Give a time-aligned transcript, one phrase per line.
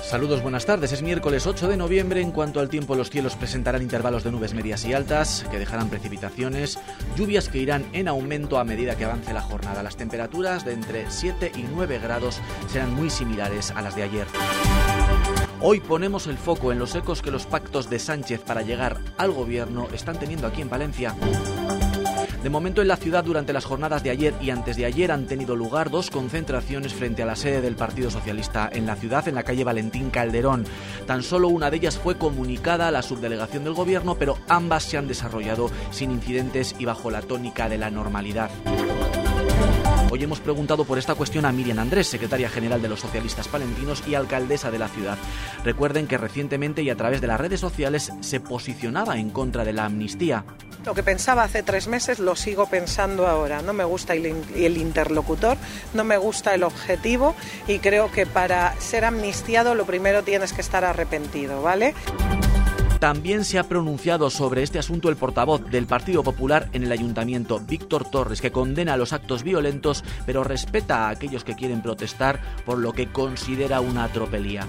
[0.00, 0.92] Saludos, buenas tardes.
[0.92, 2.22] Es miércoles 8 de noviembre.
[2.22, 5.90] En cuanto al tiempo, los cielos presentarán intervalos de nubes medias y altas que dejarán
[5.90, 6.78] precipitaciones,
[7.18, 9.82] lluvias que irán en aumento a medida que avance la jornada.
[9.82, 14.26] Las temperaturas de entre 7 y 9 grados serán muy similares a las de ayer.
[15.60, 19.32] Hoy ponemos el foco en los ecos que los pactos de Sánchez para llegar al
[19.32, 21.14] gobierno están teniendo aquí en Valencia.
[22.42, 25.26] De momento en la ciudad durante las jornadas de ayer y antes de ayer han
[25.26, 29.34] tenido lugar dos concentraciones frente a la sede del Partido Socialista en la ciudad en
[29.34, 30.64] la calle Valentín Calderón.
[31.06, 34.96] Tan solo una de ellas fue comunicada a la subdelegación del gobierno, pero ambas se
[34.96, 38.50] han desarrollado sin incidentes y bajo la tónica de la normalidad.
[40.10, 44.02] Hoy hemos preguntado por esta cuestión a Miriam Andrés, secretaria general de los socialistas palentinos
[44.06, 45.18] y alcaldesa de la ciudad.
[45.64, 49.74] Recuerden que recientemente y a través de las redes sociales se posicionaba en contra de
[49.74, 50.44] la amnistía.
[50.86, 53.60] Lo que pensaba hace tres meses lo sigo pensando ahora.
[53.60, 55.58] No me gusta el interlocutor,
[55.92, 57.34] no me gusta el objetivo
[57.66, 61.94] y creo que para ser amnistiado lo primero tienes que estar arrepentido, ¿vale?
[62.98, 67.60] También se ha pronunciado sobre este asunto el portavoz del Partido Popular en el Ayuntamiento,
[67.60, 72.78] Víctor Torres, que condena los actos violentos, pero respeta a aquellos que quieren protestar por
[72.78, 74.66] lo que considera una atropelía.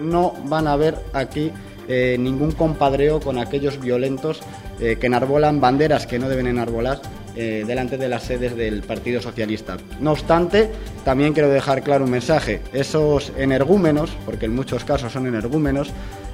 [0.00, 1.52] No van a ver aquí
[1.86, 4.40] eh, ningún compadreo con aquellos violentos
[4.80, 7.00] eh, que enarbolan banderas que no deben enarbolar
[7.36, 9.76] eh, delante de las sedes del Partido Socialista.
[10.00, 10.70] No obstante,
[11.04, 12.62] también quiero dejar claro un mensaje.
[12.72, 15.92] Esos energúmenos, porque en muchos casos son energúmenos,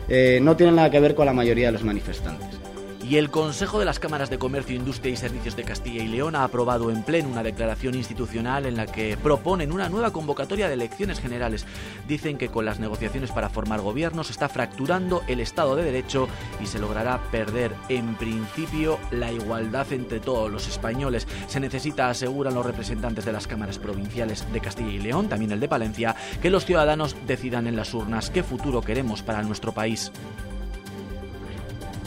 [0.08, 2.61] eh, no tienen nada que ver con la mayoría de los manifestantes.
[3.12, 6.34] Y el Consejo de las Cámaras de Comercio, Industria y Servicios de Castilla y León
[6.34, 10.72] ha aprobado en pleno una declaración institucional en la que proponen una nueva convocatoria de
[10.72, 11.66] elecciones generales.
[12.08, 16.26] Dicen que con las negociaciones para formar gobierno se está fracturando el Estado de Derecho
[16.58, 21.28] y se logrará perder en principio la igualdad entre todos los españoles.
[21.48, 25.60] Se necesita, aseguran los representantes de las cámaras provinciales de Castilla y León, también el
[25.60, 30.10] de Palencia, que los ciudadanos decidan en las urnas qué futuro queremos para nuestro país.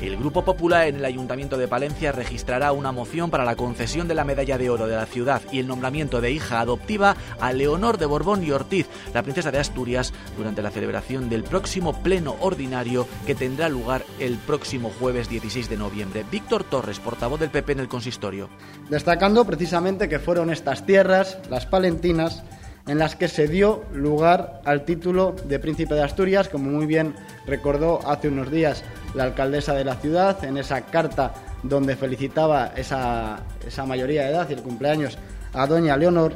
[0.01, 4.13] El Grupo Popular en el Ayuntamiento de Palencia registrará una moción para la concesión de
[4.13, 7.97] la medalla de oro de la ciudad y el nombramiento de hija adoptiva a Leonor
[7.97, 13.07] de Borbón y Ortiz, la princesa de Asturias, durante la celebración del próximo pleno ordinario
[13.25, 16.25] que tendrá lugar el próximo jueves 16 de noviembre.
[16.29, 18.49] Víctor Torres, portavoz del PP en el consistorio.
[18.89, 22.43] Destacando precisamente que fueron estas tierras, las palentinas,
[22.87, 27.15] en las que se dio lugar al título de Príncipe de Asturias, como muy bien
[27.47, 28.83] recordó hace unos días
[29.15, 31.33] la alcaldesa de la ciudad en esa carta
[31.63, 35.17] donde felicitaba esa, esa mayoría de edad y el cumpleaños
[35.53, 36.33] a doña Leonor.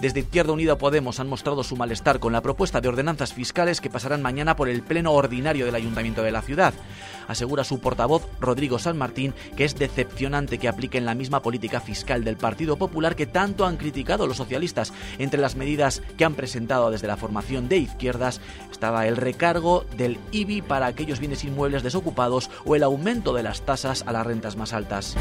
[0.00, 3.90] Desde Izquierda Unida Podemos han mostrado su malestar con la propuesta de ordenanzas fiscales que
[3.90, 6.72] pasarán mañana por el pleno ordinario del Ayuntamiento de la ciudad.
[7.28, 12.24] Asegura su portavoz, Rodrigo San Martín, que es decepcionante que apliquen la misma política fiscal
[12.24, 14.94] del Partido Popular que tanto han criticado los socialistas.
[15.18, 18.40] Entre las medidas que han presentado desde la formación de izquierdas
[18.72, 23.66] estaba el recargo del IBI para aquellos bienes inmuebles desocupados o el aumento de las
[23.66, 25.14] tasas a las rentas más altas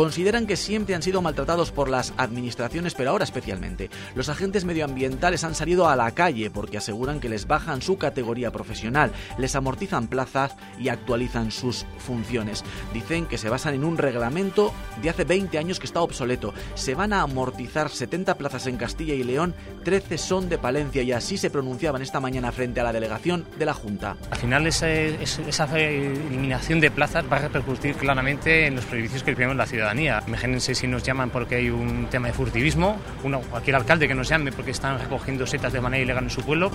[0.00, 3.90] consideran que siempre han sido maltratados por las administraciones, pero ahora especialmente.
[4.14, 8.50] Los agentes medioambientales han salido a la calle porque aseguran que les bajan su categoría
[8.50, 12.64] profesional, les amortizan plazas y actualizan sus funciones.
[12.94, 14.72] Dicen que se basan en un reglamento
[15.02, 16.54] de hace 20 años que está obsoleto.
[16.76, 21.12] Se van a amortizar 70 plazas en Castilla y León, 13 son de Palencia y
[21.12, 24.16] así se pronunciaban esta mañana frente a la delegación de la Junta.
[24.30, 29.34] Al final esa, esa eliminación de plazas va a repercutir claramente en los servicios que
[29.34, 33.74] tenemos la ciudad Imagínense si nos llaman porque hay un tema de furtivismo, uno, cualquier
[33.74, 36.70] alcalde que nos llame porque están recogiendo setas de manera ilegal en su pueblo.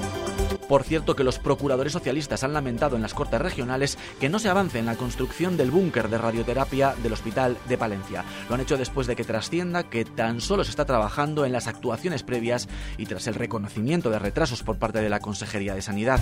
[0.68, 4.50] Por cierto que los procuradores socialistas han lamentado en las Cortes Regionales que no se
[4.50, 8.26] avance en la construcción del búnker de radioterapia del Hospital de Palencia.
[8.50, 11.68] Lo han hecho después de que trascienda que tan solo se está trabajando en las
[11.68, 16.20] actuaciones previas y tras el reconocimiento de retrasos por parte de la Consejería de Sanidad.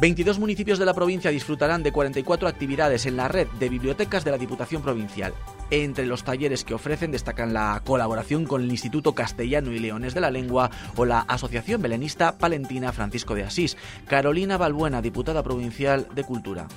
[0.00, 4.30] 22 municipios de la provincia disfrutarán de 44 actividades en la red de bibliotecas de
[4.30, 5.34] la Diputación Provincial.
[5.72, 10.20] Entre los talleres que ofrecen destacan la colaboración con el Instituto Castellano y Leones de
[10.20, 13.76] la Lengua o la Asociación Belenista Palentina Francisco de Asís.
[14.06, 16.68] Carolina Balbuena, diputada provincial de Cultura.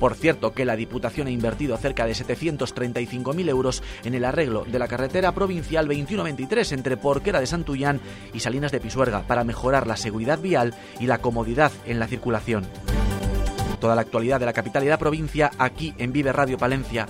[0.00, 4.78] Por cierto, que la Diputación ha invertido cerca de 735.000 euros en el arreglo de
[4.78, 8.00] la carretera provincial 2123 entre Porquera de Santullán
[8.32, 12.66] y Salinas de Pisuerga para mejorar la seguridad vial y la comodidad en la circulación.
[13.78, 17.06] Toda la actualidad de la capital y la provincia aquí en Vive Radio Palencia.